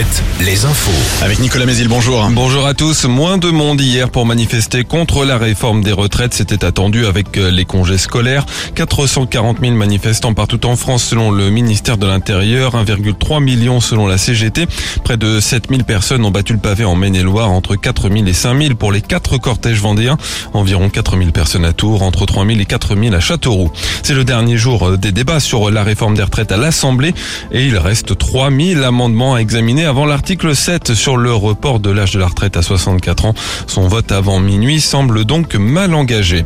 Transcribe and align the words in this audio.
retraite, 0.00 0.29
les 0.40 0.64
infos. 0.64 0.90
Avec 1.22 1.38
Nicolas 1.38 1.66
Mézil, 1.66 1.88
bonjour. 1.88 2.26
Bonjour 2.32 2.66
à 2.66 2.72
tous. 2.72 3.04
Moins 3.04 3.36
de 3.36 3.50
monde 3.50 3.80
hier 3.80 4.08
pour 4.08 4.24
manifester 4.24 4.84
contre 4.84 5.24
la 5.26 5.36
réforme 5.36 5.82
des 5.82 5.92
retraites. 5.92 6.32
C'était 6.32 6.64
attendu 6.64 7.04
avec 7.04 7.36
euh, 7.36 7.50
les 7.50 7.66
congés 7.66 7.98
scolaires. 7.98 8.46
440 8.74 9.58
000 9.60 9.74
manifestants 9.74 10.32
partout 10.32 10.64
en 10.66 10.76
France 10.76 11.04
selon 11.04 11.30
le 11.30 11.50
ministère 11.50 11.98
de 11.98 12.06
l'Intérieur. 12.06 12.72
1,3 12.72 13.42
million 13.42 13.80
selon 13.80 14.06
la 14.06 14.16
CGT. 14.16 14.66
Près 15.04 15.18
de 15.18 15.40
7 15.40 15.68
000 15.68 15.82
personnes 15.82 16.24
ont 16.24 16.30
battu 16.30 16.54
le 16.54 16.58
pavé 16.58 16.84
en 16.84 16.96
Maine-et-Loire. 16.96 17.50
Entre 17.50 17.76
4 17.76 18.08
000 18.10 18.24
et 18.26 18.32
5 18.32 18.62
000 18.62 18.74
pour 18.76 18.92
les 18.92 19.02
quatre 19.02 19.36
cortèges 19.36 19.80
vendéens. 19.80 20.16
Environ 20.54 20.88
4 20.88 21.18
000 21.18 21.32
personnes 21.32 21.66
à 21.66 21.74
Tours. 21.74 22.02
Entre 22.02 22.24
3 22.24 22.46
000 22.46 22.60
et 22.60 22.64
4 22.64 22.96
000 22.96 23.14
à 23.14 23.20
Châteauroux. 23.20 23.70
C'est 24.02 24.14
le 24.14 24.24
dernier 24.24 24.56
jour 24.56 24.88
euh, 24.88 24.96
des 24.96 25.12
débats 25.12 25.40
sur 25.40 25.70
la 25.70 25.82
réforme 25.82 26.14
des 26.14 26.22
retraites 26.22 26.52
à 26.52 26.56
l'Assemblée. 26.56 27.12
Et 27.52 27.66
il 27.66 27.76
reste 27.76 28.16
3 28.16 28.50
000 28.50 28.82
amendements 28.82 29.34
à 29.34 29.40
examiner 29.40 29.84
avant 29.84 30.06
l'article 30.06 30.29
7 30.38 30.94
sur 30.94 31.16
le 31.16 31.34
report 31.34 31.80
de 31.80 31.90
l'âge 31.90 32.12
de 32.12 32.20
la 32.20 32.28
retraite 32.28 32.56
à 32.56 32.62
64 32.62 33.24
ans. 33.24 33.34
Son 33.66 33.88
vote 33.88 34.12
avant 34.12 34.38
minuit 34.38 34.80
semble 34.80 35.24
donc 35.24 35.56
mal 35.56 35.92
engagé. 35.92 36.44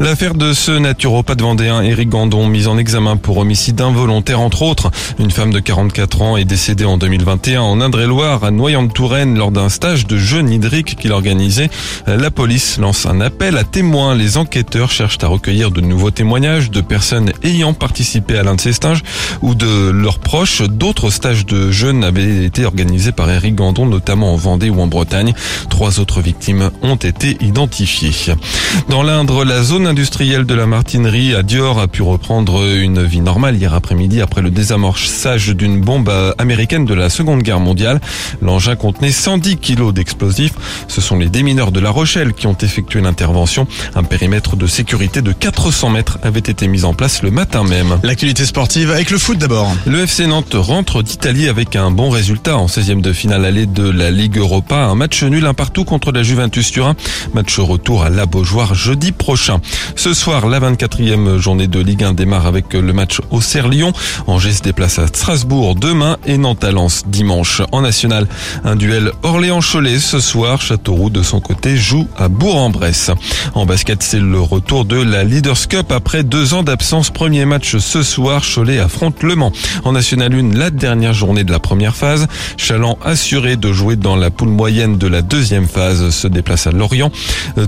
L'affaire 0.00 0.32
de 0.32 0.54
ce 0.54 0.72
naturopathe 0.72 1.42
vendéen 1.42 1.82
Éric 1.82 2.08
Gandon, 2.08 2.46
mis 2.48 2.66
en 2.66 2.78
examen 2.78 3.18
pour 3.18 3.36
homicide 3.36 3.78
involontaire 3.82 4.40
entre 4.40 4.62
autres. 4.62 4.90
Une 5.18 5.30
femme 5.30 5.52
de 5.52 5.60
44 5.60 6.22
ans 6.22 6.36
est 6.38 6.46
décédée 6.46 6.86
en 6.86 6.96
2021 6.96 7.60
en 7.60 7.80
Indre-et-Loire 7.82 8.42
à 8.42 8.50
Noyant-de-Touraine 8.50 9.36
lors 9.36 9.50
d'un 9.50 9.68
stage 9.68 10.06
de 10.06 10.16
jeûne 10.16 10.50
hydrique 10.50 10.96
qu'il 10.96 11.12
organisait. 11.12 11.68
La 12.06 12.30
police 12.30 12.78
lance 12.78 13.04
un 13.04 13.20
appel 13.20 13.58
à 13.58 13.64
témoins. 13.64 14.14
Les 14.14 14.38
enquêteurs 14.38 14.90
cherchent 14.90 15.18
à 15.22 15.28
recueillir 15.28 15.70
de 15.70 15.82
nouveaux 15.82 16.10
témoignages 16.10 16.70
de 16.70 16.80
personnes 16.80 17.32
ayant 17.42 17.74
participé 17.74 18.38
à 18.38 18.42
l'un 18.42 18.54
de 18.54 18.60
ces 18.62 18.72
stages 18.72 19.02
ou 19.42 19.54
de 19.54 19.90
leurs 19.90 20.20
proches. 20.20 20.62
D'autres 20.62 21.10
stages 21.10 21.44
de 21.44 21.70
jeûne 21.70 22.02
avaient 22.02 22.46
été 22.46 22.64
organisés 22.64 23.12
par 23.12 23.25
Eric 23.30 23.54
Gandon, 23.54 23.86
notamment 23.86 24.32
en 24.32 24.36
Vendée 24.36 24.70
ou 24.70 24.80
en 24.80 24.86
Bretagne. 24.86 25.34
Trois 25.70 26.00
autres 26.00 26.20
victimes 26.20 26.70
ont 26.82 26.96
été 26.96 27.36
identifiées. 27.40 28.34
Dans 28.88 29.02
l'Indre, 29.02 29.44
la 29.44 29.62
zone 29.62 29.86
industrielle 29.86 30.44
de 30.44 30.54
la 30.54 30.66
Martinerie 30.66 31.34
à 31.34 31.42
Dior 31.42 31.78
a 31.80 31.88
pu 31.88 32.02
reprendre 32.02 32.64
une 32.66 33.02
vie 33.02 33.20
normale 33.20 33.56
hier 33.56 33.74
après-midi 33.74 34.20
après 34.20 34.42
le 34.42 34.50
désamorçage 34.50 35.48
d'une 35.48 35.80
bombe 35.80 36.12
américaine 36.38 36.84
de 36.84 36.94
la 36.94 37.08
Seconde 37.08 37.42
Guerre 37.42 37.60
mondiale. 37.60 38.00
L'engin 38.42 38.76
contenait 38.76 39.12
110 39.12 39.56
kilos 39.56 39.92
d'explosifs. 39.92 40.54
Ce 40.88 41.00
sont 41.00 41.18
les 41.18 41.28
démineurs 41.28 41.72
de 41.72 41.80
La 41.80 41.90
Rochelle 41.90 42.32
qui 42.32 42.46
ont 42.46 42.56
effectué 42.60 43.00
l'intervention. 43.00 43.66
Un 43.94 44.04
périmètre 44.04 44.56
de 44.56 44.66
sécurité 44.66 45.22
de 45.22 45.32
400 45.32 45.90
mètres 45.90 46.18
avait 46.22 46.40
été 46.40 46.68
mis 46.68 46.84
en 46.84 46.94
place 46.94 47.22
le 47.22 47.30
matin 47.30 47.64
même. 47.64 47.98
L'actualité 48.02 48.44
sportive 48.46 48.90
avec 48.90 49.10
le 49.10 49.18
foot 49.18 49.38
d'abord. 49.38 49.74
Le 49.86 50.00
FC 50.00 50.26
Nantes 50.26 50.54
rentre 50.54 51.02
d'Italie 51.02 51.48
avec 51.48 51.76
un 51.76 51.90
bon 51.90 52.10
résultat 52.10 52.56
en 52.56 52.66
16e 52.66 53.00
de 53.00 53.12
finale 53.16 53.46
allée 53.46 53.66
de 53.66 53.88
la 53.88 54.10
Ligue 54.10 54.36
Europa. 54.36 54.76
Un 54.76 54.94
match 54.94 55.22
nul 55.22 55.46
un 55.46 55.54
partout 55.54 55.84
contre 55.84 56.12
la 56.12 56.22
Juventus 56.22 56.70
Turin. 56.70 56.94
Match 57.32 57.58
retour 57.58 58.04
à 58.04 58.10
la 58.10 58.26
Beaujoire 58.26 58.74
jeudi 58.74 59.10
prochain. 59.10 59.60
Ce 59.96 60.12
soir, 60.12 60.46
la 60.46 60.60
24e 60.60 61.38
journée 61.38 61.66
de 61.66 61.80
Ligue 61.80 62.04
1 62.04 62.12
démarre 62.12 62.46
avec 62.46 62.74
le 62.74 62.92
match 62.92 63.20
au 63.30 63.40
Lyon. 63.70 63.92
Angers 64.26 64.52
se 64.52 64.62
déplace 64.62 64.98
à 64.98 65.06
Strasbourg 65.06 65.74
demain 65.74 66.18
et 66.26 66.36
Nantes 66.36 66.62
à 66.62 66.72
Lens 66.72 67.04
dimanche. 67.06 67.62
En 67.72 67.80
national, 67.80 68.26
un 68.64 68.76
duel 68.76 69.12
Orléans-Cholet 69.22 69.98
ce 69.98 70.20
soir. 70.20 70.60
Châteauroux 70.60 71.08
de 71.08 71.22
son 71.22 71.40
côté 71.40 71.78
joue 71.78 72.06
à 72.18 72.28
Bourg-en-Bresse. 72.28 73.10
En 73.54 73.64
basket, 73.64 74.02
c'est 74.02 74.20
le 74.20 74.40
retour 74.40 74.84
de 74.84 75.00
la 75.00 75.24
Leaders 75.24 75.68
Cup 75.68 75.90
après 75.90 76.22
deux 76.22 76.52
ans 76.52 76.62
d'absence. 76.62 77.08
Premier 77.08 77.46
match 77.46 77.78
ce 77.78 78.02
soir. 78.02 78.42
Cholet 78.44 78.78
affronte 78.78 79.22
Le 79.22 79.36
Mans. 79.36 79.52
En 79.84 79.92
national 79.92 80.34
1, 80.34 80.54
la 80.54 80.70
dernière 80.70 81.14
journée 81.14 81.44
de 81.44 81.52
la 81.52 81.60
première 81.60 81.96
phase. 81.96 82.26
Chaland 82.58 82.98
assuré 83.06 83.56
de 83.56 83.72
jouer 83.72 83.94
dans 83.94 84.16
la 84.16 84.30
poule 84.30 84.48
moyenne 84.48 84.98
de 84.98 85.06
la 85.06 85.22
deuxième 85.22 85.68
phase 85.68 86.10
se 86.10 86.26
déplace 86.26 86.66
à 86.66 86.72
Lorient. 86.72 87.12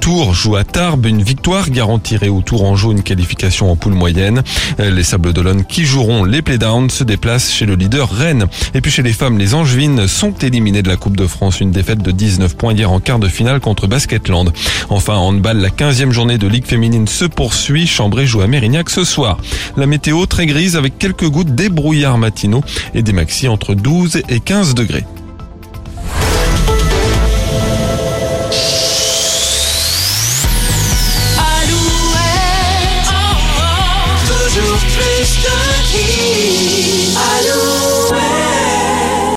Tours 0.00 0.32
joue 0.32 0.54
à 0.54 0.62
Tarbes. 0.62 1.06
Une 1.06 1.22
victoire 1.22 1.70
garantirait 1.70 2.28
au 2.28 2.40
Tourangeau 2.40 2.92
une 2.92 3.02
qualification 3.02 3.70
en 3.70 3.74
poule 3.74 3.94
moyenne. 3.94 4.42
Les 4.78 5.02
Sables 5.02 5.32
d'Olonne 5.32 5.64
qui 5.64 5.84
joueront 5.84 6.24
les 6.24 6.40
playdowns 6.40 6.88
se 6.88 7.02
déplacent 7.02 7.52
chez 7.52 7.66
le 7.66 7.74
leader 7.74 8.08
Rennes. 8.08 8.46
Et 8.74 8.80
puis 8.80 8.92
chez 8.92 9.02
les 9.02 9.12
femmes, 9.12 9.36
les 9.36 9.54
Angevines 9.54 10.06
sont 10.06 10.32
éliminées 10.40 10.82
de 10.82 10.88
la 10.88 10.96
Coupe 10.96 11.16
de 11.16 11.26
France. 11.26 11.60
Une 11.60 11.72
défaite 11.72 12.00
de 12.00 12.12
19 12.12 12.56
points 12.56 12.72
hier 12.72 12.92
en 12.92 13.00
quart 13.00 13.18
de 13.18 13.28
finale 13.28 13.58
contre 13.58 13.88
Basketland. 13.88 14.52
Enfin, 14.88 15.16
en 15.16 15.30
handball, 15.30 15.58
la 15.58 15.70
15e 15.70 16.12
journée 16.12 16.38
de 16.38 16.46
Ligue 16.46 16.66
féminine 16.66 17.08
se 17.08 17.24
poursuit. 17.24 17.88
Chambray 17.88 18.26
joue 18.26 18.42
à 18.42 18.46
Mérignac 18.46 18.88
ce 18.88 19.02
soir. 19.02 19.38
La 19.76 19.86
météo 19.86 20.26
très 20.26 20.46
grise 20.46 20.76
avec 20.76 20.96
quelques 20.96 21.28
gouttes 21.28 21.56
des 21.56 21.70
brouillards 21.70 22.18
matinaux 22.18 22.62
et 22.94 23.02
des 23.02 23.12
maxi 23.12 23.48
entre 23.48 23.74
12 23.74 24.22
et 24.28 24.38
15 24.38 24.74
degrés. 24.74 25.04